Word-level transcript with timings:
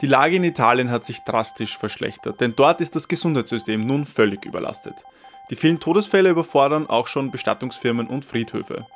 Die 0.00 0.06
Lage 0.06 0.36
in 0.36 0.44
Italien 0.44 0.90
hat 0.90 1.04
sich 1.04 1.24
drastisch 1.24 1.76
verschlechtert, 1.76 2.40
denn 2.40 2.54
dort 2.56 2.80
ist 2.80 2.96
das 2.96 3.06
Gesundheitssystem 3.06 3.86
nun 3.86 4.06
völlig 4.06 4.46
überlastet. 4.46 5.04
Die 5.50 5.56
vielen 5.56 5.78
Todesfälle 5.78 6.30
überfordern 6.30 6.88
auch 6.88 7.06
schon 7.06 7.30
Bestattungsfirmen 7.30 8.06
und 8.06 8.24
Friedhöfe. 8.24 8.86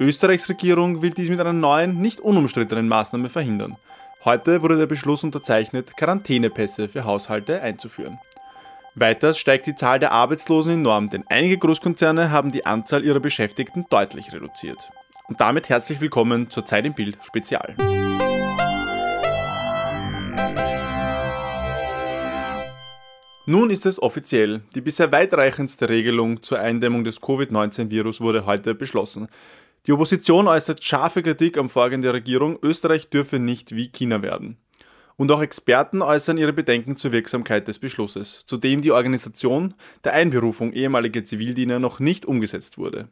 Österreichs 0.00 0.48
Regierung 0.48 1.02
will 1.02 1.10
dies 1.10 1.28
mit 1.28 1.38
einer 1.38 1.52
neuen, 1.52 2.00
nicht 2.00 2.20
unumstrittenen 2.20 2.88
Maßnahme 2.88 3.28
verhindern. 3.28 3.76
Heute 4.24 4.62
wurde 4.62 4.76
der 4.76 4.86
Beschluss 4.86 5.22
unterzeichnet, 5.22 5.96
Quarantänepässe 5.96 6.88
für 6.88 7.04
Haushalte 7.04 7.62
einzuführen. 7.62 8.18
Weiters 8.96 9.38
steigt 9.38 9.66
die 9.66 9.76
Zahl 9.76 10.00
der 10.00 10.10
Arbeitslosen 10.10 10.72
enorm, 10.72 11.10
denn 11.10 11.24
einige 11.28 11.58
Großkonzerne 11.58 12.30
haben 12.30 12.50
die 12.50 12.66
Anzahl 12.66 13.04
ihrer 13.04 13.20
Beschäftigten 13.20 13.86
deutlich 13.88 14.32
reduziert. 14.32 14.88
Und 15.28 15.40
damit 15.40 15.68
herzlich 15.68 16.00
willkommen 16.00 16.50
zur 16.50 16.66
Zeit 16.66 16.86
im 16.86 16.94
Bild 16.94 17.18
Spezial. 17.22 17.76
Nun 23.50 23.70
ist 23.70 23.84
es 23.84 24.00
offiziell. 24.00 24.60
Die 24.76 24.80
bisher 24.80 25.10
weitreichendste 25.10 25.88
Regelung 25.88 26.40
zur 26.40 26.60
Eindämmung 26.60 27.02
des 27.02 27.20
Covid-19-Virus 27.20 28.20
wurde 28.20 28.46
heute 28.46 28.76
beschlossen. 28.76 29.26
Die 29.88 29.92
Opposition 29.92 30.46
äußert 30.46 30.84
scharfe 30.84 31.20
Kritik 31.20 31.58
am 31.58 31.68
Vorgehen 31.68 32.00
der 32.00 32.12
Regierung, 32.12 32.60
Österreich 32.62 33.10
dürfe 33.10 33.40
nicht 33.40 33.74
wie 33.74 33.88
China 33.88 34.22
werden. 34.22 34.56
Und 35.16 35.32
auch 35.32 35.42
Experten 35.42 36.00
äußern 36.00 36.38
ihre 36.38 36.52
Bedenken 36.52 36.94
zur 36.94 37.10
Wirksamkeit 37.10 37.66
des 37.66 37.80
Beschlusses, 37.80 38.46
zu 38.46 38.56
dem 38.56 38.82
die 38.82 38.92
Organisation 38.92 39.74
der 40.04 40.12
Einberufung 40.12 40.72
ehemaliger 40.72 41.24
Zivildiener 41.24 41.80
noch 41.80 41.98
nicht 41.98 42.26
umgesetzt 42.26 42.78
wurde. 42.78 43.08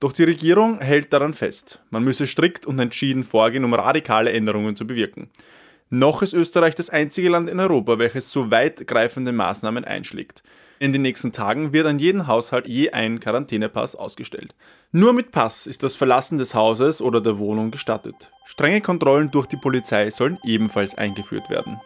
Doch 0.00 0.12
die 0.12 0.24
Regierung 0.24 0.80
hält 0.80 1.12
daran 1.12 1.34
fest, 1.34 1.82
man 1.90 2.02
müsse 2.02 2.26
strikt 2.26 2.64
und 2.64 2.78
entschieden 2.78 3.22
vorgehen, 3.22 3.64
um 3.64 3.74
radikale 3.74 4.32
Änderungen 4.32 4.74
zu 4.74 4.86
bewirken. 4.86 5.28
Noch 5.96 6.22
ist 6.22 6.32
Österreich 6.32 6.74
das 6.74 6.90
einzige 6.90 7.28
Land 7.28 7.48
in 7.48 7.60
Europa, 7.60 8.00
welches 8.00 8.32
so 8.32 8.50
weitgreifende 8.50 9.30
Maßnahmen 9.30 9.84
einschlägt. 9.84 10.42
In 10.80 10.92
den 10.92 11.02
nächsten 11.02 11.30
Tagen 11.30 11.72
wird 11.72 11.86
an 11.86 12.00
jeden 12.00 12.26
Haushalt 12.26 12.66
je 12.66 12.90
ein 12.90 13.20
Quarantänepass 13.20 13.94
ausgestellt. 13.94 14.56
Nur 14.90 15.12
mit 15.12 15.30
Pass 15.30 15.68
ist 15.68 15.84
das 15.84 15.94
Verlassen 15.94 16.36
des 16.36 16.52
Hauses 16.52 17.00
oder 17.00 17.20
der 17.20 17.38
Wohnung 17.38 17.70
gestattet. 17.70 18.16
Strenge 18.46 18.80
Kontrollen 18.80 19.30
durch 19.30 19.46
die 19.46 19.56
Polizei 19.56 20.10
sollen 20.10 20.36
ebenfalls 20.44 20.98
eingeführt 20.98 21.48
werden. 21.48 21.78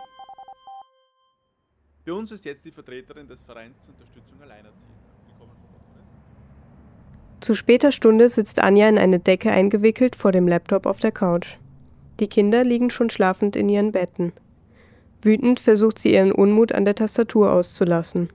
Bei 2.07 2.13
uns 2.15 2.33
ist 2.33 2.47
jetzt 2.47 2.65
die 2.65 2.73
Vertreterin 2.73 3.29
des 3.29 3.43
Vereins 3.43 3.77
zur 3.83 3.93
Unterstützung 3.93 4.41
Alleinerziehender. 4.41 4.97
Zu 7.41 7.55
später 7.55 7.93
Stunde 7.93 8.31
sitzt 8.31 8.59
Anja 8.59 8.89
in 8.89 8.97
eine 8.97 9.19
Decke 9.19 9.51
eingewickelt 9.51 10.17
vor 10.17 10.33
dem 10.33 10.49
Laptop 10.49 10.87
auf 10.87 10.99
der 10.99 11.13
Couch. 11.13 11.59
Die 12.21 12.29
Kinder 12.29 12.65
liegen 12.65 12.91
schon 12.91 13.11
schlafend 13.11 13.57
in 13.57 13.69
ihren 13.69 13.93
Betten. 13.93 14.33
Wütend 15.23 15.61
versucht 15.61 15.99
sie 15.99 16.13
ihren 16.15 16.33
Unmut 16.33 16.73
an 16.73 16.85
der 16.85 16.95
Tastatur 16.95 17.53
auszulassen. 17.53 18.29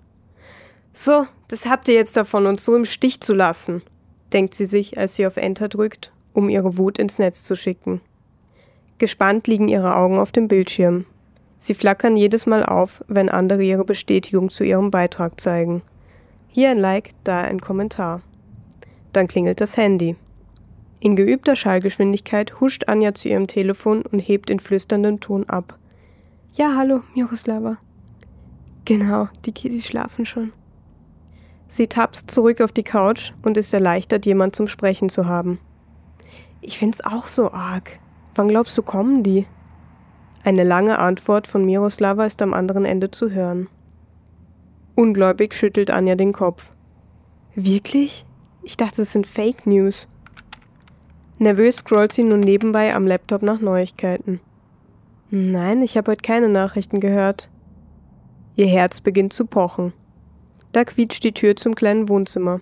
So, 0.94 1.26
das 1.48 1.66
habt 1.66 1.88
ihr 1.88 1.96
jetzt 1.96 2.16
davon, 2.16 2.46
uns 2.46 2.64
so 2.64 2.76
im 2.76 2.86
Stich 2.86 3.20
zu 3.22 3.34
lassen, 3.34 3.82
denkt 4.32 4.54
sie 4.54 4.66
sich, 4.66 4.98
als 4.98 5.16
sie 5.16 5.26
auf 5.26 5.38
Enter 5.38 5.70
drückt, 5.70 6.12
um 6.34 6.50
ihre 6.50 6.78
Wut 6.78 7.00
ins 7.00 7.20
Netz 7.20 7.44
zu 7.44 7.56
schicken. 7.56 8.02
Gespannt 9.00 9.48
liegen 9.48 9.68
ihre 9.68 9.96
Augen 9.96 10.20
auf 10.20 10.32
dem 10.32 10.48
Bildschirm. 10.48 11.06
Sie 11.58 11.74
flackern 11.74 12.16
jedes 12.16 12.46
Mal 12.46 12.64
auf, 12.66 13.04
wenn 13.08 13.30
andere 13.30 13.64
ihre 13.64 13.86
Bestätigung 13.86 14.50
zu 14.50 14.64
ihrem 14.64 14.92
Beitrag 14.92 15.40
zeigen. 15.40 15.82
Hier 16.50 16.70
ein 16.70 16.78
Like, 16.78 17.12
da 17.24 17.42
ein 17.42 17.62
Kommentar. 17.62 18.22
Dann 19.14 19.28
klingelt 19.28 19.62
das 19.62 19.78
Handy. 19.78 20.16
In 21.04 21.18
geübter 21.18 21.58
Schallgeschwindigkeit 21.58 22.62
huscht 22.62 22.88
Anja 22.88 23.14
zu 23.14 23.28
ihrem 23.28 23.48
Telefon 23.48 24.04
und 24.04 24.20
hebt 24.20 24.50
in 24.50 24.62
flüsterndem 24.62 25.20
Ton 25.20 25.44
ab. 25.50 25.78
Ja, 26.54 26.76
hallo, 26.78 27.02
Miroslava. 27.14 27.76
Genau, 28.86 29.28
die 29.44 29.52
Kiddies 29.52 29.86
schlafen 29.86 30.26
schon. 30.26 30.54
Sie 31.68 31.88
tapst 31.88 32.32
zurück 32.32 32.62
auf 32.62 32.72
die 32.72 32.84
Couch 32.84 33.34
und 33.42 33.58
ist 33.58 33.74
erleichtert, 33.74 34.26
jemand 34.26 34.56
zum 34.56 34.70
Sprechen 34.70 35.10
zu 35.10 35.26
haben. 35.28 35.60
Ich 36.62 36.78
find's 36.80 37.04
auch 37.04 37.28
so 37.28 37.52
arg. 37.52 38.00
Wann 38.36 38.48
glaubst 38.48 38.78
du, 38.78 38.82
kommen 38.82 39.24
die? 39.24 39.46
Eine 40.46 40.64
lange 40.64 41.00
Antwort 41.00 41.48
von 41.48 41.66
Miroslava 41.66 42.26
ist 42.26 42.42
am 42.42 42.54
anderen 42.54 42.86
Ende 42.86 43.12
zu 43.12 43.30
hören. 43.30 43.68
Ungläubig 44.96 45.54
schüttelt 45.54 45.92
Anja 45.92 46.16
den 46.16 46.32
Kopf. 46.32 46.72
Wirklich? 47.56 48.26
Ich 48.62 48.78
dachte, 48.78 49.02
es 49.02 49.12
sind 49.12 49.28
Fake 49.28 49.68
News. 49.68 50.08
Nervös 51.40 51.78
scrollt 51.78 52.14
sie 52.14 52.24
nun 52.24 52.40
nebenbei 52.40 52.94
am 52.94 53.08
Laptop 53.08 53.42
nach 53.42 53.60
Neuigkeiten. 53.60 54.40
Nein, 55.30 55.82
ich 55.82 55.98
habe 55.98 56.12
heute 56.12 56.22
keine 56.22 56.48
Nachrichten 56.48 57.00
gehört. 57.00 57.50
Ihr 58.56 58.68
Herz 58.68 59.02
beginnt 59.02 59.34
zu 59.34 59.46
pochen. 59.46 59.94
Da 60.72 60.84
quietscht 60.84 61.24
die 61.24 61.34
Tür 61.34 61.56
zum 61.56 61.76
kleinen 61.76 62.08
Wohnzimmer. 62.08 62.62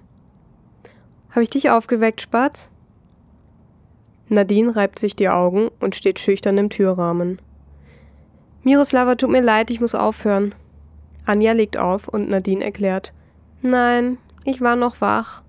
Habe 1.31 1.43
ich 1.43 1.49
dich 1.49 1.69
aufgeweckt, 1.69 2.21
Spatz? 2.21 2.69
Nadine 4.29 4.75
reibt 4.75 4.99
sich 4.99 5.15
die 5.15 5.29
Augen 5.29 5.69
und 5.79 5.95
steht 5.95 6.19
schüchtern 6.19 6.57
im 6.57 6.69
Türrahmen. 6.69 7.41
Miroslava, 8.63 9.15
tut 9.15 9.31
mir 9.31 9.41
leid, 9.41 9.71
ich 9.71 9.81
muss 9.81 9.95
aufhören. 9.95 10.55
Anja 11.25 11.51
legt 11.51 11.77
auf 11.77 12.07
und 12.07 12.29
Nadine 12.29 12.63
erklärt: 12.63 13.13
Nein, 13.61 14.17
ich 14.45 14.61
war 14.61 14.75
noch 14.75 15.01
wach. 15.01 15.43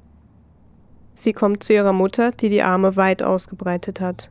Sie 1.23 1.33
kommt 1.33 1.63
zu 1.63 1.73
ihrer 1.73 1.93
Mutter, 1.93 2.33
die 2.33 2.49
die 2.49 2.65
Arme 2.65 2.97
weit 2.97 3.23
ausgebreitet 3.23 4.01
hat. 4.01 4.29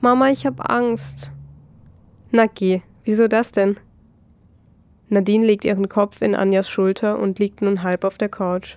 Mama, 0.00 0.28
ich 0.28 0.46
hab 0.46 0.70
Angst. 0.70 1.32
Na 2.30 2.46
geh, 2.46 2.82
wieso 3.04 3.26
das 3.26 3.50
denn? 3.50 3.76
Nadine 5.08 5.44
legt 5.44 5.64
ihren 5.64 5.88
Kopf 5.88 6.22
in 6.22 6.36
Anjas 6.36 6.70
Schulter 6.70 7.18
und 7.18 7.40
liegt 7.40 7.60
nun 7.60 7.82
halb 7.82 8.04
auf 8.04 8.18
der 8.18 8.28
Couch. 8.28 8.76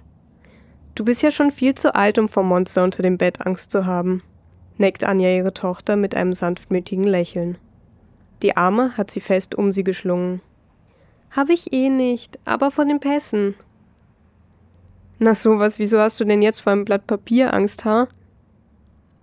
Du 0.95 1.05
bist 1.05 1.21
ja 1.21 1.29
schon 1.29 1.51
viel 1.51 1.75
zu 1.75 1.93
alt, 1.93 2.17
um 2.17 2.27
vor 2.27 2.41
Monster 2.41 2.83
unter 2.83 3.03
dem 3.03 3.19
Bett 3.19 3.45
Angst 3.45 3.69
zu 3.69 3.85
haben, 3.85 4.23
neckt 4.79 5.03
Anja 5.03 5.29
ihre 5.29 5.53
Tochter 5.53 5.95
mit 5.95 6.15
einem 6.15 6.33
sanftmütigen 6.33 7.03
Lächeln. 7.03 7.59
Die 8.41 8.57
Arme 8.57 8.97
hat 8.97 9.11
sie 9.11 9.21
fest 9.21 9.53
um 9.53 9.71
sie 9.71 9.83
geschlungen. 9.83 10.41
Hab 11.29 11.49
ich 11.49 11.73
eh 11.73 11.89
nicht, 11.89 12.39
aber 12.43 12.71
vor 12.71 12.85
den 12.85 12.99
Pässen. 12.99 13.53
Na 15.19 15.35
sowas, 15.35 15.79
wieso 15.79 15.99
hast 15.99 16.19
du 16.19 16.25
denn 16.25 16.41
jetzt 16.41 16.61
vor 16.61 16.73
einem 16.73 16.85
Blatt 16.85 17.07
Papier 17.07 17.53
Angst, 17.53 17.85
ha? 17.85 18.07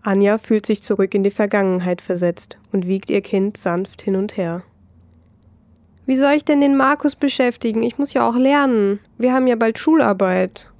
Anja 0.02 0.38
fühlt 0.38 0.64
sich 0.64 0.82
zurück 0.82 1.14
in 1.14 1.24
die 1.24 1.30
Vergangenheit 1.30 2.00
versetzt 2.00 2.58
und 2.72 2.86
wiegt 2.86 3.10
ihr 3.10 3.20
Kind 3.20 3.56
sanft 3.56 4.02
hin 4.02 4.16
und 4.16 4.36
her. 4.36 4.62
Wie 6.06 6.16
soll 6.16 6.32
ich 6.32 6.44
denn 6.44 6.60
den 6.60 6.76
Markus 6.76 7.14
beschäftigen? 7.14 7.82
Ich 7.82 7.98
muss 7.98 8.14
ja 8.14 8.26
auch 8.28 8.36
lernen. 8.36 8.98
Wir 9.18 9.34
haben 9.34 9.46
ja 9.46 9.56
bald 9.56 9.78
Schularbeit. 9.78 10.70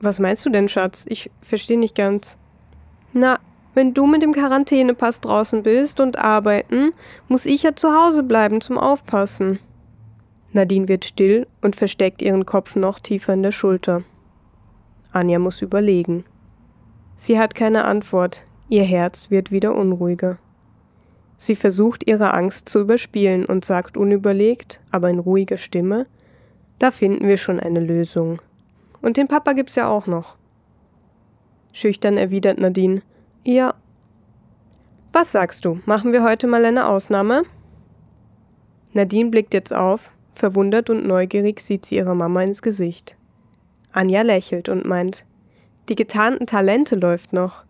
Was 0.00 0.18
meinst 0.18 0.46
du 0.46 0.50
denn, 0.50 0.68
Schatz? 0.68 1.04
Ich 1.08 1.30
verstehe 1.42 1.78
nicht 1.78 1.94
ganz. 1.94 2.36
Na, 3.12 3.38
wenn 3.74 3.94
du 3.94 4.06
mit 4.06 4.22
dem 4.22 4.32
Quarantänepass 4.32 5.20
draußen 5.20 5.62
bist 5.62 6.00
und 6.00 6.18
arbeiten, 6.18 6.92
muss 7.28 7.46
ich 7.46 7.62
ja 7.62 7.76
zu 7.76 7.92
Hause 7.92 8.22
bleiben 8.22 8.60
zum 8.60 8.78
Aufpassen. 8.78 9.58
Nadine 10.52 10.88
wird 10.88 11.04
still 11.04 11.46
und 11.60 11.76
versteckt 11.76 12.22
ihren 12.22 12.46
Kopf 12.46 12.74
noch 12.74 12.98
tiefer 12.98 13.34
in 13.34 13.42
der 13.42 13.52
Schulter. 13.52 14.02
Anja 15.12 15.38
muss 15.38 15.62
überlegen. 15.62 16.24
Sie 17.16 17.38
hat 17.38 17.54
keine 17.54 17.84
Antwort, 17.84 18.44
ihr 18.68 18.84
Herz 18.84 19.30
wird 19.30 19.50
wieder 19.50 19.74
unruhiger. 19.74 20.38
Sie 21.36 21.54
versucht 21.54 22.06
ihre 22.06 22.34
Angst 22.34 22.68
zu 22.68 22.80
überspielen 22.80 23.44
und 23.44 23.64
sagt 23.64 23.96
unüberlegt, 23.96 24.80
aber 24.90 25.10
in 25.10 25.18
ruhiger 25.18 25.56
Stimme, 25.56 26.06
da 26.78 26.90
finden 26.90 27.26
wir 27.26 27.36
schon 27.36 27.60
eine 27.60 27.80
Lösung. 27.80 28.40
Und 29.00 29.16
den 29.16 29.28
Papa 29.28 29.52
gibt's 29.52 29.76
ja 29.76 29.88
auch 29.88 30.06
noch. 30.06 30.36
Schüchtern 31.72 32.16
erwidert 32.16 32.58
Nadine, 32.58 33.02
ja. 33.44 33.74
Was 35.12 35.32
sagst 35.32 35.64
du, 35.64 35.80
machen 35.86 36.12
wir 36.12 36.22
heute 36.22 36.46
mal 36.46 36.64
eine 36.64 36.88
Ausnahme? 36.88 37.42
Nadine 38.92 39.30
blickt 39.30 39.54
jetzt 39.54 39.72
auf, 39.72 40.10
verwundert 40.38 40.90
und 40.90 41.06
neugierig 41.06 41.60
sieht 41.60 41.86
sie 41.86 41.96
ihrer 41.96 42.14
Mama 42.14 42.42
ins 42.42 42.62
Gesicht. 42.62 43.16
Anja 43.92 44.22
lächelt 44.22 44.68
und 44.68 44.84
meint, 44.84 45.24
die 45.88 45.94
getarnten 45.94 46.46
Talente 46.46 46.96
läuft 46.96 47.32
noch. 47.32 47.64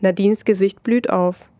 Nadines 0.00 0.44
Gesicht 0.44 0.82
blüht 0.82 1.10
auf. 1.10 1.50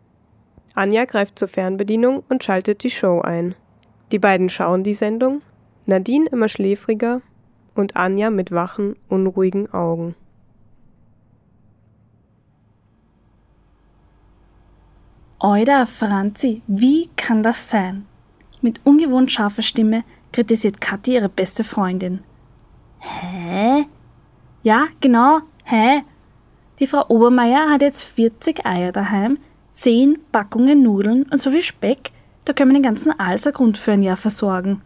Anja 0.74 1.04
greift 1.04 1.38
zur 1.38 1.48
Fernbedienung 1.48 2.22
und 2.28 2.44
schaltet 2.44 2.82
die 2.84 2.90
Show 2.90 3.20
ein. 3.20 3.54
Die 4.12 4.18
beiden 4.18 4.48
schauen 4.48 4.82
die 4.82 4.94
Sendung, 4.94 5.42
Nadine 5.86 6.28
immer 6.30 6.48
schläfriger 6.48 7.20
und 7.74 7.96
Anja 7.96 8.30
mit 8.30 8.52
wachen, 8.52 8.96
unruhigen 9.08 9.72
Augen. 9.72 10.14
Oida, 15.38 15.86
Franzi, 15.86 16.62
wie 16.66 17.08
kann 17.16 17.42
das 17.42 17.70
sein? 17.70 18.06
Mit 18.60 18.80
ungewohnt 18.84 19.32
scharfer 19.32 19.62
Stimme 19.62 20.04
kritisiert 20.32 20.80
Kathi 20.80 21.14
ihre 21.14 21.28
beste 21.28 21.64
Freundin. 21.64 22.20
Hä? 22.98 23.86
Ja, 24.62 24.86
genau, 25.00 25.40
hä? 25.64 26.02
Die 26.78 26.86
Frau 26.86 27.04
Obermeier 27.08 27.70
hat 27.70 27.82
jetzt 27.82 28.02
40 28.02 28.66
Eier 28.66 28.92
daheim, 28.92 29.38
Zehn 29.72 30.18
Packungen 30.32 30.82
Nudeln 30.82 31.22
und 31.24 31.38
so 31.38 31.50
viel 31.50 31.62
Speck, 31.62 32.10
da 32.44 32.52
können 32.52 32.70
wir 32.70 32.78
den 32.78 32.82
ganzen 32.82 33.18
Alsergrund 33.18 33.78
für 33.78 33.92
ein 33.92 34.02
Jahr 34.02 34.16
versorgen. 34.16 34.82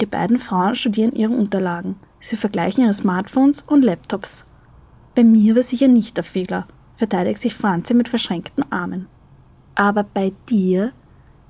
Die 0.00 0.06
beiden 0.06 0.38
Frauen 0.38 0.74
studieren 0.74 1.12
ihre 1.12 1.32
Unterlagen. 1.32 1.96
Sie 2.20 2.36
vergleichen 2.36 2.84
ihre 2.84 2.92
Smartphones 2.92 3.62
und 3.62 3.82
Laptops. 3.82 4.44
Bei 5.14 5.24
mir 5.24 5.56
war 5.56 5.62
sicher 5.62 5.88
nicht 5.88 6.16
der 6.16 6.24
Fehler, 6.24 6.66
verteidigt 6.96 7.40
sich 7.40 7.54
Franzi 7.54 7.94
mit 7.94 8.08
verschränkten 8.08 8.70
Armen. 8.70 9.06
Aber 9.74 10.02
bei 10.02 10.32
dir 10.48 10.92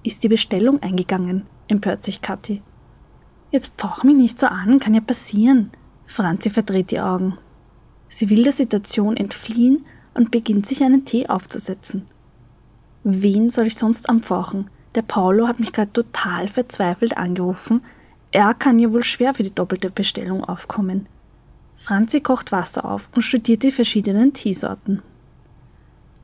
ist 0.07 0.23
die 0.23 0.29
Bestellung 0.29 0.83
eingegangen, 0.83 1.47
empört 1.69 2.05
sich 2.05 2.23
Kathi. 2.23 2.63
Jetzt 3.51 3.73
pfauch 3.77 4.05
mich 4.05 4.17
nicht 4.17 4.39
so 4.39 4.47
an, 4.47 4.79
kann 4.81 4.95
ja 4.95 5.01
passieren. 5.01 5.71
Franzi 6.07 6.51
verdreht 6.51 6.91
die 6.91 7.01
Augen. 7.01 7.39
Sie 8.09 8.31
will 8.31 8.45
der 8.45 8.53
Situation 8.53 9.17
entfliehen 9.17 9.85
und 10.15 10.31
beginnt 10.31 10.67
sich 10.67 10.83
einen 10.83 11.05
Tee 11.05 11.29
aufzusetzen. 11.29 12.07
Wen 13.03 13.51
soll 13.51 13.67
ich 13.67 13.77
sonst 13.77 14.09
anpfauchen? 14.09 14.71
Der 14.95 15.03
Paulo 15.03 15.47
hat 15.47 15.61
mich 15.61 15.73
gerade 15.73 15.93
total 15.93 16.49
verzweifelt 16.49 17.17
angerufen. 17.17 17.83
Er 18.33 18.55
kann 18.55 18.79
ja 18.79 18.93
wohl 18.93 19.05
schwer 19.05 19.35
für 19.35 19.43
die 19.43 19.55
doppelte 19.55 19.91
Bestellung 19.91 20.43
aufkommen. 20.43 21.07
Franzi 21.77 22.21
kocht 22.21 22.53
Wasser 22.53 22.85
auf 22.85 23.09
und 23.15 23.23
studiert 23.23 23.63
die 23.63 23.71
verschiedenen 23.71 24.33
Teesorten. 24.33 25.03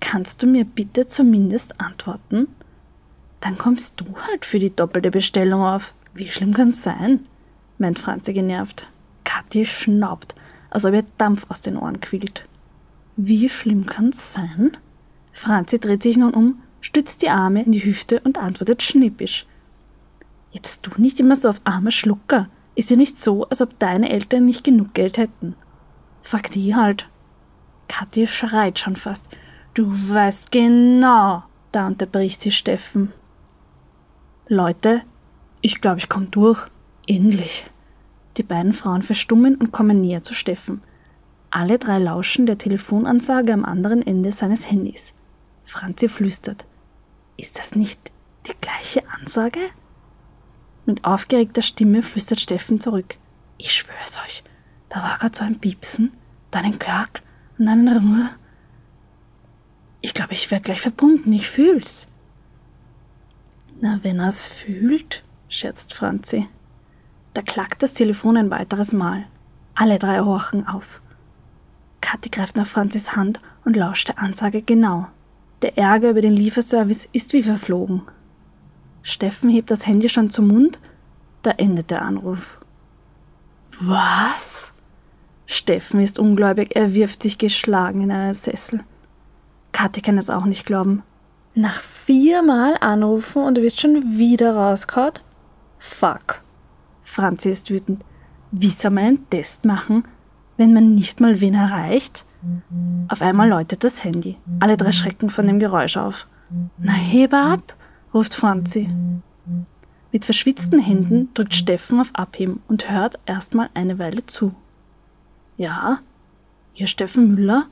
Kannst 0.00 0.42
du 0.42 0.46
mir 0.46 0.64
bitte 0.64 1.06
zumindest 1.06 1.80
antworten? 1.80 2.48
Dann 3.42 3.58
kommst 3.58 4.00
du 4.00 4.06
halt 4.26 4.46
für 4.46 4.60
die 4.60 4.74
doppelte 4.74 5.10
Bestellung 5.10 5.62
auf. 5.62 5.92
Wie 6.14 6.28
schlimm 6.28 6.54
kann's 6.54 6.82
sein? 6.82 7.20
meint 7.76 7.98
Franzi 7.98 8.32
genervt. 8.32 8.88
Kathi 9.24 9.66
schnaubt, 9.66 10.34
als 10.70 10.84
ob 10.84 10.94
ihr 10.94 11.04
Dampf 11.18 11.46
aus 11.48 11.60
den 11.60 11.76
Ohren 11.76 12.00
quillt. 12.00 12.46
Wie 13.16 13.48
schlimm 13.48 13.84
kann's 13.84 14.32
sein? 14.32 14.76
Franzi 15.32 15.80
dreht 15.80 16.04
sich 16.04 16.16
nun 16.16 16.32
um, 16.34 16.62
stützt 16.80 17.20
die 17.22 17.30
Arme 17.30 17.64
in 17.64 17.72
die 17.72 17.84
Hüfte 17.84 18.20
und 18.20 18.38
antwortet 18.38 18.82
schnippisch. 18.82 19.46
Jetzt 20.52 20.84
tu 20.84 20.90
nicht 20.96 21.18
immer 21.18 21.34
so 21.34 21.48
auf 21.48 21.60
arme 21.64 21.90
Schlucker. 21.90 22.48
Ist 22.76 22.90
ja 22.90 22.96
nicht 22.96 23.20
so, 23.20 23.48
als 23.48 23.60
ob 23.60 23.78
deine 23.78 24.10
Eltern 24.10 24.44
nicht 24.44 24.62
genug 24.62 24.94
Geld 24.94 25.16
hätten. 25.16 25.56
Frag 26.22 26.50
die 26.52 26.76
halt. 26.76 27.08
Kathi 27.88 28.26
schreit 28.26 28.78
schon 28.78 28.96
fast. 28.96 29.28
Du 29.74 29.90
weißt 29.90 30.52
genau. 30.52 31.42
Da 31.72 31.86
unterbricht 31.88 32.40
sie 32.40 32.52
Steffen. 32.52 33.12
Leute, 34.52 35.00
ich 35.62 35.80
glaube, 35.80 35.96
ich 35.96 36.10
komme 36.10 36.26
durch. 36.26 36.60
Endlich. 37.06 37.64
Die 38.36 38.42
beiden 38.42 38.74
Frauen 38.74 39.02
verstummen 39.02 39.54
und 39.54 39.72
kommen 39.72 40.02
näher 40.02 40.24
zu 40.24 40.34
Steffen. 40.34 40.82
Alle 41.48 41.78
drei 41.78 41.98
lauschen 41.98 42.44
der 42.44 42.58
Telefonansage 42.58 43.54
am 43.54 43.64
anderen 43.64 44.06
Ende 44.06 44.30
seines 44.30 44.70
Handys. 44.70 45.14
Franzi 45.64 46.06
flüstert. 46.06 46.66
Ist 47.38 47.58
das 47.58 47.74
nicht 47.76 48.12
die 48.46 48.52
gleiche 48.60 49.02
Ansage? 49.18 49.58
Mit 50.84 51.02
aufgeregter 51.06 51.62
Stimme 51.62 52.02
flüstert 52.02 52.38
Steffen 52.38 52.78
zurück. 52.78 53.16
Ich 53.56 53.72
schwör's 53.72 54.18
euch, 54.26 54.44
da 54.90 55.02
war 55.02 55.16
gerade 55.16 55.34
so 55.34 55.44
ein 55.44 55.60
Piepsen, 55.60 56.12
dann 56.50 56.66
ein 56.66 56.78
Klack 56.78 57.22
und 57.56 57.64
dann 57.64 57.88
ein 57.88 57.96
Ruhe. 57.96 58.28
Ich 60.02 60.12
glaube, 60.12 60.34
ich 60.34 60.50
werde 60.50 60.64
gleich 60.64 60.82
verbunden, 60.82 61.32
ich 61.32 61.48
fühl's. 61.48 62.06
Na, 63.84 63.98
wenn 64.02 64.20
er's 64.20 64.44
fühlt, 64.44 65.24
scherzt 65.48 65.92
Franzi. 65.92 66.48
Da 67.34 67.42
klackt 67.42 67.82
das 67.82 67.94
Telefon 67.94 68.36
ein 68.36 68.48
weiteres 68.48 68.92
Mal. 68.92 69.26
Alle 69.74 69.98
drei 69.98 70.20
horchen 70.20 70.68
auf. 70.68 71.02
Kathi 72.00 72.28
greift 72.28 72.54
nach 72.54 72.68
Franzis 72.68 73.16
Hand 73.16 73.40
und 73.64 73.76
lauscht 73.76 74.06
der 74.06 74.20
Ansage 74.20 74.62
genau. 74.62 75.08
Der 75.62 75.76
Ärger 75.76 76.10
über 76.10 76.20
den 76.20 76.36
Lieferservice 76.36 77.08
ist 77.12 77.32
wie 77.32 77.42
verflogen. 77.42 78.02
Steffen 79.02 79.50
hebt 79.50 79.72
das 79.72 79.84
Handy 79.84 80.08
schon 80.08 80.30
zum 80.30 80.46
Mund, 80.46 80.78
da 81.42 81.50
endet 81.50 81.90
der 81.90 82.02
Anruf. 82.02 82.60
Was? 83.80 84.72
Steffen 85.46 85.98
ist 85.98 86.20
ungläubig, 86.20 86.76
er 86.76 86.94
wirft 86.94 87.20
sich 87.20 87.36
geschlagen 87.36 88.02
in 88.02 88.12
einen 88.12 88.34
Sessel. 88.34 88.84
Kathi 89.72 90.02
kann 90.02 90.18
es 90.18 90.30
auch 90.30 90.44
nicht 90.44 90.66
glauben. 90.66 91.02
Nach 91.54 91.80
viermal 91.80 92.76
anrufen 92.80 93.42
und 93.42 93.58
du 93.58 93.62
wirst 93.62 93.80
schon 93.80 94.16
wieder 94.16 94.56
rausgehauen? 94.56 95.12
Fuck. 95.78 96.42
Franzi 97.02 97.50
ist 97.50 97.70
wütend. 97.70 98.04
Wie 98.50 98.68
soll 98.68 98.90
man 98.90 99.04
einen 99.04 99.30
Test 99.30 99.64
machen, 99.64 100.04
wenn 100.56 100.72
man 100.72 100.94
nicht 100.94 101.20
mal 101.20 101.40
wen 101.40 101.54
erreicht? 101.54 102.24
Auf 103.08 103.22
einmal 103.22 103.48
läutet 103.48 103.84
das 103.84 104.02
Handy. 104.02 104.36
Alle 104.60 104.76
drei 104.76 104.92
schrecken 104.92 105.30
von 105.30 105.46
dem 105.46 105.58
Geräusch 105.58 105.96
auf. 105.96 106.26
Na, 106.78 106.92
hebe 106.92 107.36
ab, 107.36 107.76
ruft 108.12 108.34
Franzi. 108.34 108.88
Mit 110.10 110.24
verschwitzten 110.24 110.78
Händen 110.78 111.32
drückt 111.34 111.54
Steffen 111.54 112.00
auf 112.00 112.14
Abheben 112.14 112.62
und 112.68 112.90
hört 112.90 113.18
erstmal 113.26 113.70
eine 113.74 113.98
Weile 113.98 114.26
zu. 114.26 114.54
Ja, 115.56 116.00
hier 116.72 116.86
Steffen 116.86 117.34
Müller? 117.34 117.66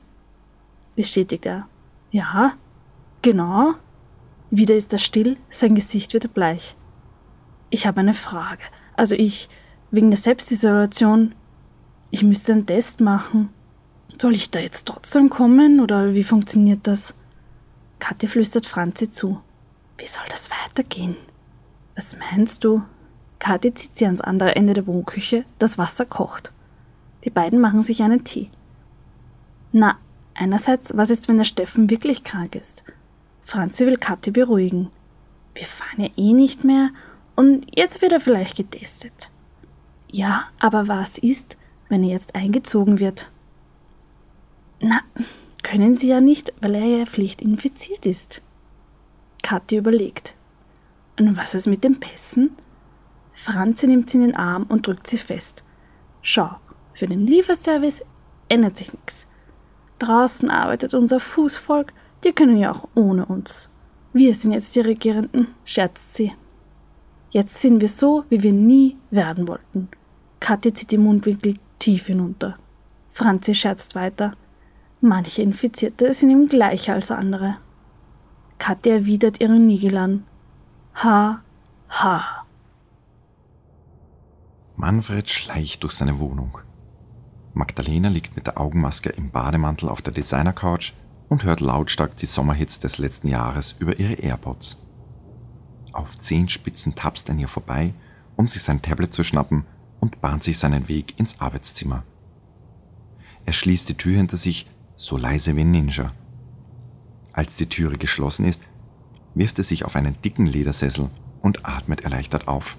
bestätigt 0.95 1.45
er. 1.45 1.67
Ja, 2.11 2.53
genau. 3.21 3.73
Wieder 4.49 4.75
ist 4.75 4.91
er 4.93 4.99
still, 4.99 5.37
sein 5.49 5.75
Gesicht 5.75 6.13
wird 6.13 6.33
bleich. 6.33 6.75
Ich 7.69 7.87
habe 7.87 8.01
eine 8.01 8.13
Frage. 8.13 8.63
Also 8.95 9.15
ich, 9.15 9.49
wegen 9.91 10.11
der 10.11 10.17
Selbstisolation, 10.17 11.33
ich 12.09 12.23
müsste 12.23 12.51
einen 12.51 12.65
Test 12.65 12.99
machen. 12.99 13.49
Soll 14.19 14.35
ich 14.35 14.51
da 14.51 14.59
jetzt 14.59 14.87
trotzdem 14.87 15.29
kommen 15.29 15.79
oder 15.79 16.13
wie 16.13 16.23
funktioniert 16.23 16.81
das? 16.83 17.15
Kathi 17.99 18.27
flüstert 18.27 18.65
Franzi 18.65 19.09
zu. 19.09 19.41
Wie 19.97 20.07
soll 20.07 20.23
das 20.29 20.49
weitergehen? 20.49 21.15
Was 21.95 22.17
meinst 22.17 22.63
du? 22.63 22.83
Kathi 23.39 23.73
zieht 23.73 23.97
sie 23.97 24.05
ans 24.05 24.21
andere 24.21 24.55
Ende 24.55 24.73
der 24.73 24.87
Wohnküche, 24.87 25.45
das 25.59 25.77
Wasser 25.77 26.05
kocht. 26.05 26.51
Die 27.23 27.29
beiden 27.29 27.59
machen 27.59 27.83
sich 27.83 28.03
einen 28.03 28.23
Tee. 28.23 28.49
Na, 29.71 29.97
einerseits, 30.33 30.95
was 30.97 31.09
ist, 31.09 31.27
wenn 31.27 31.37
der 31.37 31.45
Steffen 31.45 31.89
wirklich 31.89 32.23
krank 32.23 32.55
ist? 32.55 32.83
Franzi 33.51 33.85
will 33.85 33.97
Kathi 33.97 34.31
beruhigen. 34.31 34.91
Wir 35.55 35.65
fahren 35.65 36.03
ja 36.03 36.09
eh 36.15 36.31
nicht 36.31 36.63
mehr 36.63 36.91
und 37.35 37.67
jetzt 37.77 38.01
wird 38.01 38.13
er 38.13 38.21
vielleicht 38.21 38.55
getestet. 38.55 39.29
Ja, 40.09 40.45
aber 40.57 40.87
was 40.87 41.17
ist, 41.17 41.57
wenn 41.89 42.05
er 42.05 42.11
jetzt 42.11 42.33
eingezogen 42.33 43.01
wird? 43.01 43.29
Na, 44.79 45.01
können 45.63 45.97
Sie 45.97 46.07
ja 46.07 46.21
nicht, 46.21 46.53
weil 46.61 46.75
er 46.75 46.85
ja 46.85 47.05
pflichtinfiziert 47.05 48.05
ist. 48.05 48.41
Kathi 49.43 49.75
überlegt. 49.75 50.33
Und 51.19 51.35
was 51.35 51.53
ist 51.53 51.67
mit 51.67 51.83
den 51.83 51.99
Pässen? 51.99 52.51
Franzi 53.33 53.85
nimmt 53.85 54.09
sie 54.09 54.19
in 54.19 54.27
den 54.27 54.35
Arm 54.37 54.63
und 54.69 54.87
drückt 54.87 55.07
sie 55.07 55.17
fest. 55.17 55.65
Schau, 56.21 56.55
für 56.93 57.07
den 57.07 57.27
Lieferservice 57.27 58.01
ändert 58.47 58.77
sich 58.77 58.93
nichts. 58.93 59.27
Draußen 59.99 60.49
arbeitet 60.49 60.93
unser 60.93 61.19
Fußvolk, 61.19 61.91
die 62.23 62.33
können 62.33 62.57
ja 62.57 62.71
auch 62.71 62.87
ohne 62.95 63.25
uns. 63.25 63.69
Wir 64.13 64.35
sind 64.35 64.51
jetzt 64.51 64.75
die 64.75 64.81
Regierenden, 64.81 65.47
scherzt 65.63 66.15
sie. 66.15 66.33
Jetzt 67.29 67.61
sind 67.61 67.79
wir 67.79 67.87
so, 67.87 68.25
wie 68.29 68.43
wir 68.43 68.53
nie 68.53 68.97
werden 69.09 69.47
wollten. 69.47 69.89
Kathi 70.39 70.73
zieht 70.73 70.91
die 70.91 70.97
Mundwinkel 70.97 71.53
tief 71.79 72.07
hinunter. 72.07 72.57
Franzi 73.09 73.53
scherzt 73.53 73.95
weiter. 73.95 74.33
Manche 74.99 75.41
Infizierte 75.41 76.13
sind 76.13 76.29
ihm 76.29 76.49
gleicher 76.49 76.93
als 76.93 77.09
andere. 77.09 77.57
Kathi 78.57 78.89
erwidert 78.89 79.39
ihren 79.39 79.65
Nigelan. 79.65 80.25
Ha, 80.95 81.41
ha. 81.89 82.45
Manfred 84.75 85.29
schleicht 85.29 85.83
durch 85.83 85.93
seine 85.93 86.19
Wohnung. 86.19 86.57
Magdalena 87.53 88.09
liegt 88.09 88.35
mit 88.35 88.47
der 88.47 88.59
Augenmaske 88.59 89.09
im 89.09 89.31
Bademantel 89.31 89.89
auf 89.89 90.01
der 90.01 90.13
Designer-Couch 90.13 90.93
und 91.31 91.45
hört 91.45 91.61
lautstark 91.61 92.17
die 92.17 92.25
Sommerhits 92.25 92.79
des 92.79 92.97
letzten 92.97 93.29
Jahres 93.29 93.77
über 93.79 93.97
ihre 93.97 94.15
AirPods. 94.15 94.75
Auf 95.93 96.19
Zehenspitzen 96.19 96.93
tapst 96.93 97.29
an 97.29 97.39
ihr 97.39 97.47
vorbei, 97.47 97.93
um 98.35 98.49
sich 98.49 98.61
sein 98.61 98.81
Tablet 98.81 99.13
zu 99.13 99.23
schnappen 99.23 99.63
und 100.01 100.19
bahnt 100.19 100.43
sich 100.43 100.59
seinen 100.59 100.89
Weg 100.89 101.17
ins 101.17 101.39
Arbeitszimmer. 101.39 102.03
Er 103.45 103.53
schließt 103.53 103.87
die 103.87 103.95
Tür 103.95 104.17
hinter 104.17 104.35
sich, 104.35 104.67
so 104.97 105.17
leise 105.17 105.55
wie 105.55 105.61
ein 105.61 105.71
Ninja. 105.71 106.11
Als 107.31 107.55
die 107.55 107.67
Türe 107.67 107.97
geschlossen 107.97 108.43
ist, 108.43 108.61
wirft 109.33 109.57
er 109.57 109.63
sich 109.63 109.85
auf 109.85 109.95
einen 109.95 110.21
dicken 110.21 110.47
Ledersessel 110.47 111.09
und 111.41 111.65
atmet 111.65 112.01
erleichtert 112.01 112.49
auf. 112.49 112.75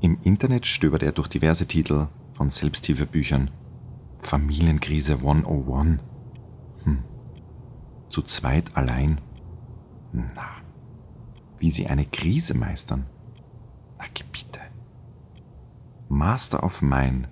Im 0.00 0.16
Internet 0.22 0.64
stöbert 0.64 1.02
er 1.02 1.12
durch 1.12 1.28
diverse 1.28 1.66
Titel 1.66 2.08
von 2.32 2.48
Selbsthilfebüchern. 2.48 3.50
Familienkrise 4.20 5.16
101. 5.16 6.00
Hm. 6.84 7.11
Zu 8.12 8.20
zweit 8.20 8.76
allein? 8.76 9.22
Na. 10.12 10.50
Wie 11.58 11.70
sie 11.70 11.86
eine 11.86 12.04
Krise 12.04 12.52
meistern? 12.52 13.06
Na, 13.98 14.04
bitte. 14.30 14.60
Master 16.10 16.62
of 16.62 16.82
Mine. 16.82 17.30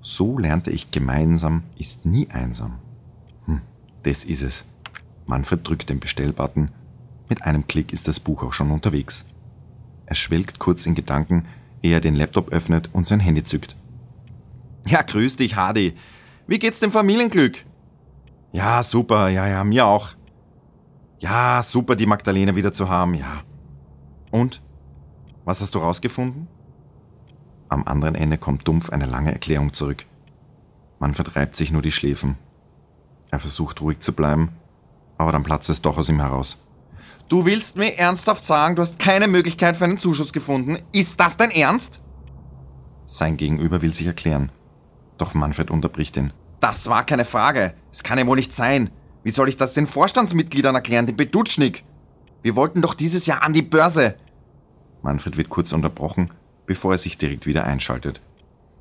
So 0.00 0.38
lernte 0.38 0.70
ich 0.70 0.90
gemeinsam 0.90 1.64
ist 1.76 2.06
nie 2.06 2.30
einsam. 2.30 2.78
Hm, 3.44 3.60
das 4.04 4.24
ist 4.24 4.40
es. 4.40 4.64
Manfred 5.26 5.68
drückt 5.68 5.90
den 5.90 6.00
Bestellbutton. 6.00 6.70
Mit 7.28 7.42
einem 7.42 7.66
Klick 7.66 7.92
ist 7.92 8.08
das 8.08 8.18
Buch 8.18 8.42
auch 8.42 8.54
schon 8.54 8.70
unterwegs. 8.70 9.26
Er 10.06 10.14
schwelgt 10.14 10.58
kurz 10.58 10.86
in 10.86 10.94
Gedanken, 10.94 11.44
ehe 11.82 11.92
er 11.92 12.00
den 12.00 12.16
Laptop 12.16 12.54
öffnet 12.54 12.88
und 12.94 13.06
sein 13.06 13.20
Handy 13.20 13.44
zückt. 13.44 13.76
Ja, 14.86 15.02
grüß 15.02 15.36
dich, 15.36 15.56
Hardy. 15.56 15.94
Wie 16.46 16.58
geht's 16.58 16.80
dem 16.80 16.90
Familienglück? 16.92 17.66
Ja, 18.56 18.82
super, 18.82 19.28
ja, 19.28 19.46
ja, 19.46 19.64
mir 19.64 19.84
auch. 19.84 20.12
Ja, 21.18 21.62
super, 21.62 21.94
die 21.94 22.06
Magdalene 22.06 22.56
wieder 22.56 22.72
zu 22.72 22.88
haben, 22.88 23.12
ja. 23.12 23.42
Und? 24.30 24.62
Was 25.44 25.60
hast 25.60 25.74
du 25.74 25.78
rausgefunden? 25.78 26.48
Am 27.68 27.84
anderen 27.86 28.14
Ende 28.14 28.38
kommt 28.38 28.66
dumpf 28.66 28.88
eine 28.88 29.04
lange 29.04 29.30
Erklärung 29.30 29.74
zurück. 29.74 30.06
Manfred 30.98 31.36
reibt 31.36 31.54
sich 31.54 31.70
nur 31.70 31.82
die 31.82 31.92
Schläfen. 31.92 32.38
Er 33.30 33.40
versucht 33.40 33.82
ruhig 33.82 34.00
zu 34.00 34.14
bleiben, 34.14 34.52
aber 35.18 35.32
dann 35.32 35.42
platzt 35.42 35.68
es 35.68 35.82
doch 35.82 35.98
aus 35.98 36.08
ihm 36.08 36.20
heraus. 36.20 36.56
Du 37.28 37.44
willst 37.44 37.76
mir 37.76 37.98
ernsthaft 37.98 38.46
sagen, 38.46 38.74
du 38.74 38.80
hast 38.80 38.98
keine 38.98 39.28
Möglichkeit 39.28 39.76
für 39.76 39.84
einen 39.84 39.98
Zuschuss 39.98 40.32
gefunden? 40.32 40.78
Ist 40.92 41.20
das 41.20 41.36
dein 41.36 41.50
Ernst? 41.50 42.00
Sein 43.04 43.36
Gegenüber 43.36 43.82
will 43.82 43.92
sich 43.92 44.06
erklären. 44.06 44.50
Doch 45.18 45.34
Manfred 45.34 45.70
unterbricht 45.70 46.16
ihn. 46.16 46.32
Das 46.66 46.88
war 46.88 47.06
keine 47.06 47.24
Frage. 47.24 47.74
Es 47.92 48.02
kann 48.02 48.18
ja 48.18 48.26
wohl 48.26 48.38
nicht 48.38 48.52
sein. 48.52 48.90
Wie 49.22 49.30
soll 49.30 49.48
ich 49.48 49.56
das 49.56 49.74
den 49.74 49.86
Vorstandsmitgliedern 49.86 50.74
erklären, 50.74 51.06
dem 51.06 51.14
Bedutschnik? 51.14 51.84
Wir 52.42 52.56
wollten 52.56 52.82
doch 52.82 52.94
dieses 52.94 53.26
Jahr 53.26 53.44
an 53.44 53.52
die 53.52 53.62
Börse. 53.62 54.16
Manfred 55.00 55.36
wird 55.36 55.48
kurz 55.48 55.70
unterbrochen, 55.70 56.32
bevor 56.66 56.90
er 56.90 56.98
sich 56.98 57.18
direkt 57.18 57.46
wieder 57.46 57.62
einschaltet. 57.62 58.20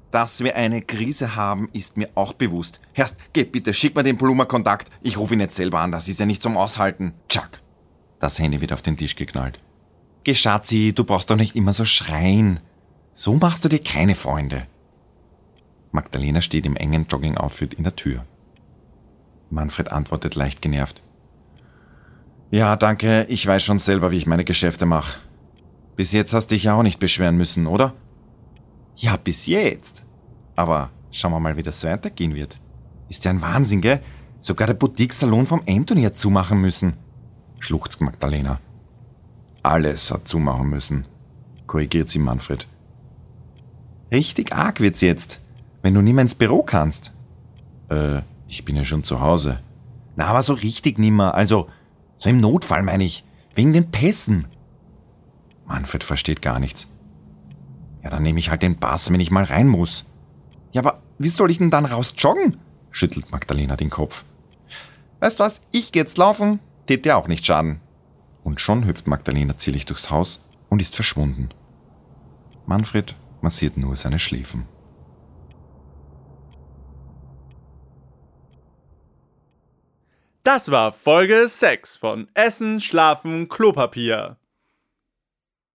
Dass 0.09 0.43
wir 0.43 0.55
eine 0.55 0.81
Krise 0.81 1.35
haben, 1.35 1.69
ist 1.73 1.95
mir 1.95 2.09
auch 2.15 2.33
bewusst. 2.33 2.81
Herrst, 2.91 3.17
geh 3.33 3.43
bitte, 3.43 3.75
schick 3.75 3.95
mir 3.95 4.01
den 4.01 4.17
Blumer 4.17 4.47
Kontakt. 4.47 4.89
Ich 5.03 5.19
rufe 5.19 5.35
ihn 5.35 5.39
jetzt 5.39 5.55
selber 5.55 5.81
an, 5.81 5.91
das 5.91 6.07
ist 6.07 6.19
ja 6.19 6.25
nicht 6.25 6.41
zum 6.41 6.57
Aushalten. 6.57 7.13
Chuck. 7.29 7.61
Das 8.17 8.39
Handy 8.39 8.61
wird 8.61 8.73
auf 8.73 8.81
den 8.81 8.97
Tisch 8.97 9.15
geknallt. 9.15 9.59
Geh, 10.23 10.33
Schatzi, 10.33 10.91
du 10.95 11.03
brauchst 11.03 11.29
doch 11.29 11.35
nicht 11.35 11.55
immer 11.55 11.71
so 11.71 11.85
schreien. 11.85 12.61
So 13.13 13.35
machst 13.35 13.63
du 13.63 13.69
dir 13.69 13.83
keine 13.83 14.15
Freunde. 14.15 14.65
Magdalena 15.95 16.41
steht 16.41 16.65
im 16.65 16.75
engen 16.75 17.07
Jogging-Outfit 17.09 17.73
in 17.73 17.83
der 17.83 17.95
Tür. 17.95 18.25
Manfred 19.49 19.91
antwortet 19.91 20.35
leicht 20.35 20.61
genervt. 20.61 21.01
Ja, 22.51 22.75
danke, 22.75 23.25
ich 23.29 23.45
weiß 23.45 23.63
schon 23.63 23.79
selber, 23.79 24.11
wie 24.11 24.17
ich 24.17 24.27
meine 24.27 24.45
Geschäfte 24.45 24.85
mache. 24.85 25.19
Bis 25.95 26.11
jetzt 26.11 26.33
hast 26.33 26.51
dich 26.51 26.63
ja 26.63 26.75
auch 26.75 26.83
nicht 26.83 26.99
beschweren 26.99 27.37
müssen, 27.37 27.65
oder? 27.65 27.93
Ja, 28.95 29.17
bis 29.17 29.45
jetzt. 29.45 30.03
Aber 30.55 30.91
schauen 31.11 31.31
wir 31.31 31.39
mal, 31.39 31.57
wie 31.57 31.63
das 31.63 31.83
weitergehen 31.83 32.35
wird. 32.35 32.59
Ist 33.09 33.25
ja 33.25 33.31
ein 33.31 33.41
Wahnsinn, 33.41 33.81
gell? 33.81 34.01
Sogar 34.39 34.67
der 34.67 34.73
Boutique-Salon 34.75 35.47
vom 35.47 35.63
Anthony 35.67 36.03
hat 36.03 36.17
zumachen 36.17 36.61
müssen. 36.61 36.97
Schluchzt 37.59 38.01
Magdalena. 38.01 38.59
Alles 39.63 40.11
hat 40.11 40.27
zumachen 40.27 40.69
müssen, 40.69 41.07
korrigiert 41.65 42.09
sie 42.09 42.19
Manfred. 42.19 42.67
Richtig 44.11 44.53
arg 44.53 44.79
wird's 44.79 45.01
jetzt, 45.01 45.41
wenn 45.85 45.93
du 45.93 46.01
nimmer 46.01 46.23
ins 46.23 46.33
Büro 46.33 46.63
kannst. 46.63 47.11
Äh, 47.89 48.21
ich 48.47 48.65
bin 48.65 48.75
ja 48.75 48.83
schon 48.83 49.03
zu 49.03 49.21
Hause. 49.21 49.59
Na, 50.15 50.25
aber 50.25 50.41
so 50.41 50.53
richtig 50.53 50.97
nimmer. 50.97 51.35
Also, 51.35 51.69
so 52.15 52.27
im 52.27 52.37
Notfall 52.37 52.81
meine 52.81 53.03
ich. 53.03 53.23
Wegen 53.53 53.71
den 53.71 53.91
Pässen. 53.91 54.47
Manfred 55.67 56.03
versteht 56.03 56.41
gar 56.41 56.59
nichts. 56.59 56.87
Ja, 58.03 58.09
dann 58.09 58.23
nehme 58.23 58.39
ich 58.39 58.49
halt 58.49 58.63
den 58.63 58.79
Bass, 58.79 59.11
wenn 59.11 59.19
ich 59.19 59.29
mal 59.29 59.43
rein 59.43 59.67
muss. 59.67 60.05
Ja, 60.71 60.81
aber 60.81 61.03
wie 61.19 61.29
soll 61.29 61.51
ich 61.51 61.59
denn 61.59 61.69
dann 61.69 61.85
raus 61.85 62.15
joggen? 62.17 62.57
schüttelt 62.89 63.31
Magdalena 63.31 63.75
den 63.75 63.91
Kopf. 63.91 64.25
Weißt 65.19 65.39
du 65.39 65.43
was, 65.43 65.61
ich 65.71 65.91
geh 65.91 65.99
jetzt 65.99 66.17
laufen, 66.17 66.61
tät 66.87 67.05
dir 67.05 67.15
auch 67.15 67.27
nicht 67.27 67.45
schaden. 67.45 67.79
Und 68.43 68.59
schon 68.59 68.87
hüpft 68.87 69.05
Magdalena 69.05 69.55
zierlich 69.55 69.85
durchs 69.85 70.09
Haus 70.09 70.39
und 70.67 70.81
ist 70.81 70.95
verschwunden. 70.95 71.49
Manfred 72.65 73.15
massiert 73.41 73.77
nur 73.77 73.95
seine 73.95 74.17
Schläfen. 74.17 74.65
Das 80.45 80.69
war 80.69 80.91
Folge 80.91 81.47
6 81.47 81.97
von 81.97 82.27
Essen, 82.35 82.79
Schlafen, 82.79 83.49
Klopapier. 83.49 84.37